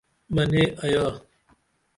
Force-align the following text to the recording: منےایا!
منےایا! 0.35 1.05